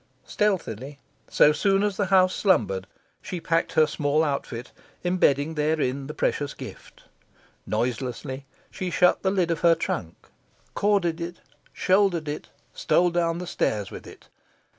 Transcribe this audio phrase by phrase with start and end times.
[0.25, 0.97] Stealthily,
[1.29, 2.87] so soon as the house slumbered,
[3.21, 4.71] she packed her small outfit,
[5.03, 7.03] embedding therein the precious gift.
[7.67, 10.15] Noiselessly, she shut the lid of her trunk,
[10.73, 11.35] corded it,
[11.71, 14.27] shouldered it, stole down the stairs with it.